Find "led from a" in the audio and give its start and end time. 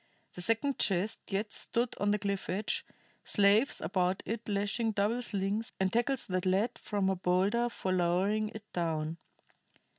6.47-7.15